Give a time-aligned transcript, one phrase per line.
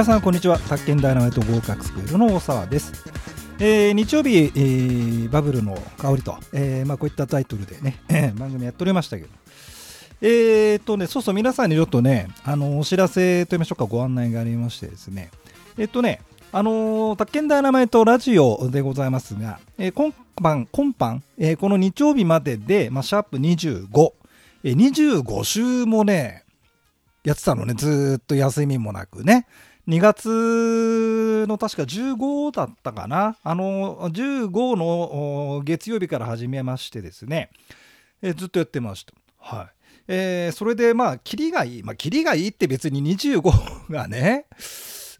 [0.00, 0.58] 皆さんこんにちは。
[0.58, 3.04] 宅建ダイナマイト合格スクールの大沢です、
[3.58, 9.28] えー日曜日、えーバブルの香りと、えーまあ、こういったタイトルでね、えー番組やっておりましたけど。
[10.22, 13.84] えーっとねそうそう皆さんにちょっとねあのお知らせと言いましょうか。
[13.84, 15.30] ご案内がありましてですね。
[15.76, 24.12] えっとねあのー、宅建ダイナマイトラジオでございますが、えー今晩、今晩、えーこの日曜日までで、まあ、シャープ25、
[24.64, 26.44] えー25週もね、
[27.22, 29.46] やってたのね、ずっと休みもなくね。
[29.88, 33.36] 2月の確か15だったかな。
[33.42, 37.50] あの、15の月曜日から始めましてですね、
[38.22, 39.12] えずっとやってました。
[39.38, 39.66] はい。
[40.08, 41.82] えーそれでまあ、キリがいい。
[41.82, 44.46] まあ、キリがいいって別に25がね、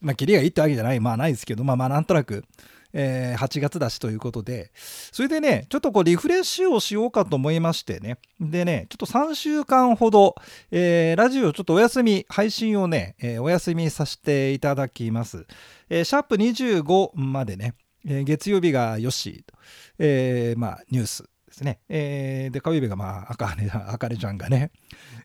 [0.01, 2.45] まあ、キリがいいってわけじゃない、まあないですけど、まあまあなんとなく、
[2.93, 4.71] えー8月だしということで、
[5.13, 10.35] それでね、ちょっとこうリフレッシュをしようかと思いましてね、でね、ちょっと3週間ほど、
[10.71, 15.47] えーラジオちょっとお休み、配信をね、えーお休みさせていただきます。
[15.89, 17.75] えーシャープ25までね、
[18.07, 19.45] えー月曜日がよし、
[19.99, 21.30] えーまあニュース
[21.61, 21.79] ですね。
[21.89, 24.73] えーで、火曜日がまあ、あかね、あかねちゃんがね、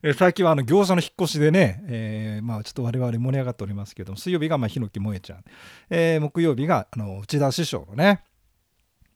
[0.03, 5.43] えー最近はあの業者の引っ越しでね、えーまあちょっと我々盛り上がっておりますけど、水曜日がまあ、檜萌えちゃん、
[5.89, 8.23] えー木曜日があの内田師匠のね、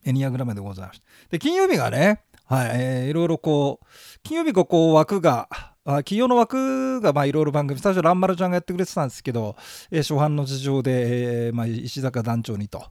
[0.06, 1.06] エニアグラムでございました。
[1.30, 3.86] で、金曜日がね、はい、えーいろいろこう、
[4.24, 5.50] 金曜日ここ枠が、
[5.92, 9.56] あ企業の枠がいろいろ番組、最初ランマルちゃんがやってくれてたんですけど、
[9.90, 12.84] えー初版の事情で、えーまあ、石坂団長にと。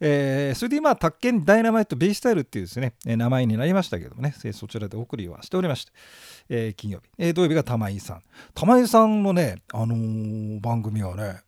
[0.00, 5.92] えーそれで今、宅建ダイナマイトベイスタイルっていうですね、えー名前になりましたけどもね、えーそちらでお送りはしておりまして、
[6.50, 8.22] えー金曜日、えー土曜日が玉井さん。
[8.54, 11.40] 玉井さんのね、あのー番組はね、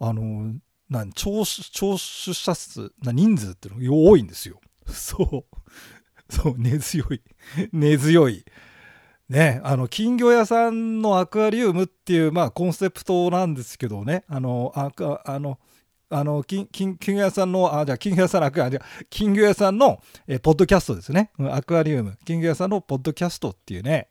[0.00, 0.54] あのー
[0.90, 4.60] なん聴取聴取者数な人数っていうのが多いんですよ。
[4.86, 5.56] そう。
[6.28, 7.22] そう、根強い。
[7.72, 8.44] 根強い。
[9.32, 14.92] ね、あの金魚屋さんのアクアリウムっていう、まあ、コンセプトなんですけどね、あの、あ
[15.24, 15.58] あの、
[16.10, 21.30] あの金金金魚屋さんの、あ、じゃ金魚屋さんのアクア、じゃ金魚屋さんの、えポッドキャストですね。
[21.38, 22.18] うんアクアリウム。
[22.26, 24.08] 金魚屋さんのポッドキャストっていうね。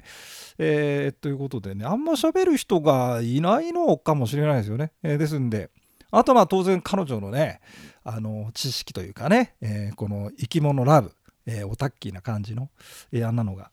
[0.57, 4.91] えーということでね、あんま喋る人がいないのかもしれないですよね。
[5.03, 5.69] えーですんで、
[6.09, 7.61] あとまあ当然彼女のね、
[8.03, 11.11] あの、知識というかね、えーこの生き物ラブ、
[11.45, 12.71] えーオタッキーな感じの、
[13.11, 13.69] えーあんなのが、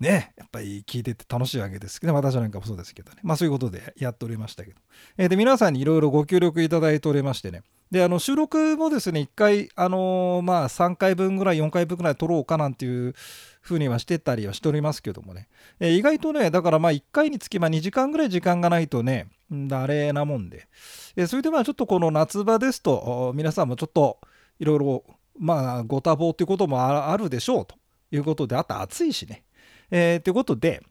[0.00, 3.18] ね、やっぱり聞いてて楽しいわけですけど、私なんかもそうですけどね。
[3.24, 4.76] まあそういうことでやっておりましたけど。
[5.16, 7.62] えーで、皆さんにいろいろご協力いただいておりましてね。
[7.90, 13.14] で、あの、収録もですね、1回、あのーまあ3回分ぐらい、4回分ぐらい撮ろうかなんていう
[13.60, 15.48] ふうにはしてたりはしておりますけどもね。
[15.80, 19.26] えー意外とね、だからまあ1回につきまあ2時間ぐらい時間がないとね、
[19.72, 20.68] あれなもんで。
[21.16, 24.20] えーそれでまあちょっとこの夏場ですと、皆さんもちょっと
[24.60, 25.04] いろいろ、
[25.36, 27.74] まあご多忙ということもあるでしょうと
[28.12, 29.42] いうことで、あと暑いしね。
[29.90, 30.82] えーということで、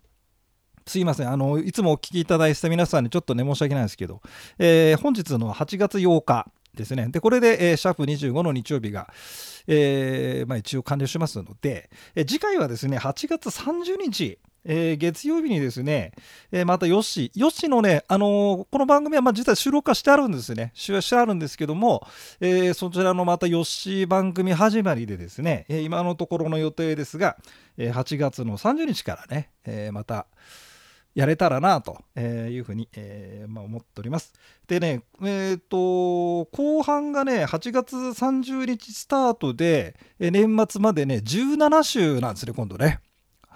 [0.85, 1.29] すいません。
[1.29, 4.21] あの、いつもお聞きいただいた皆さんにちょっとね、申し訳ないですけど、
[4.57, 7.07] えー本日の8月8日ですね。
[7.09, 9.11] で、これで、えーシャープ25の日曜日が、
[9.67, 14.39] えーまあ一応完了しますので、えー次回はですね、8月30日、
[14.69, 16.11] えー月曜日にですね、
[16.51, 20.71] えーまたヨッシー、ヨッシーのね、あのーこの番組はまあ実は収録化してあるんですね。
[20.75, 22.05] 収録してあるんですけども、
[22.41, 27.37] えーそちらのまたヨッシー番組始まりでですね、えー今のところの予定ですが、
[27.77, 30.27] えー8月の30日からね、えーまた
[31.15, 34.33] やれたらなというふうに、えーまあ、思っております。
[34.67, 42.99] でね、えっ、と、後半がね、8月30日スタートで、年末までね、17週なんですね、今度ね。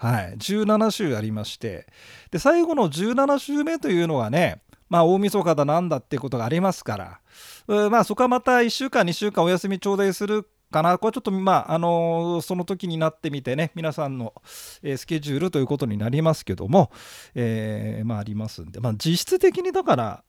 [0.02, 1.86] はい、17週ありまして、
[2.32, 7.20] で、最後の17週目というのはね、まあ、大晦日だなんだっていうことがありますか
[7.68, 10.98] ら、まあ、そこはまた1週間、2週間お休み頂戴するかな。
[10.98, 14.34] これちょっと、まあ、あのその時になってみてね、皆さんの、
[14.82, 16.90] えースケジュールということになりますけども、
[17.36, 20.24] えーまあ、ありますんで、まあ、実質的にだから、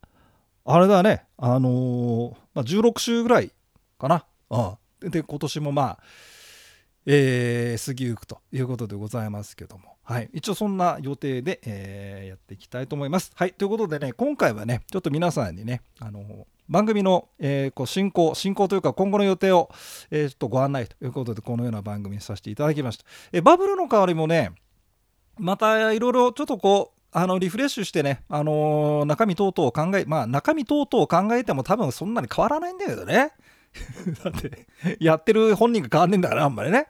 [0.66, 3.51] あれだね、あのーまあ、16週ぐらい
[3.97, 4.23] かな。
[4.51, 6.00] うん、で、今年もまあ、
[7.06, 13.32] えー過ぎゆくということでございますけども、はい、一応そんな予定で、えーやっていきたいと思います。
[13.35, 19.70] はい、ということでね、今回はね、ちょっと皆さんにね、あの番組の、えーこう進行、進行というか今後の予定を、
[20.11, 23.05] えーちょっとご案内ということで、このような番組にさせていただきました。
[23.32, 24.52] えーバブルの代わりもね、
[25.38, 33.34] またいろいろちょっとこう、あのリフレッシュしてね、あの中身等々を考え、まあ中身等々を考えても多分そんなに変わらないんだけどね。
[34.23, 34.67] だって、
[34.99, 36.87] やってる本人が変わんねえんだから、あんまりね。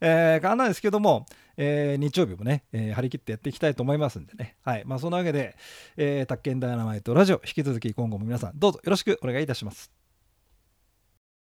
[0.00, 4.56] えー変わんないですけども、えー日曜日もね、えー張り切ってやっていきたいと思いますんでね。
[4.62, 4.84] はい。
[4.84, 5.56] まあ、そんなわけで、
[5.96, 10.05] えー、宅建ダイナマイトラジオ、引き続き今後も皆さんどうぞよろしくお願いいたします。